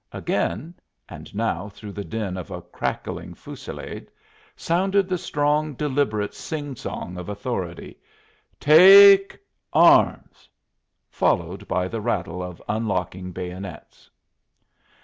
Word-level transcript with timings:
Again 0.11 0.73
and 1.07 1.35
now 1.35 1.69
through 1.69 1.91
the 1.91 2.03
din 2.03 2.35
of 2.35 2.49
a 2.49 2.59
crackling 2.63 3.35
fusillade 3.35 4.09
sounded 4.55 5.07
the 5.07 5.17
strong, 5.19 5.75
deliberate 5.75 6.33
sing 6.33 6.75
song 6.75 7.19
of 7.19 7.29
authority: 7.29 7.99
"Take... 8.59 9.37
arms!" 9.71 10.49
followed 11.11 11.67
by 11.67 11.87
the 11.87 12.01
rattle 12.01 12.41
of 12.41 12.59
unlocking 12.67 13.31
bayonets. 13.31 14.09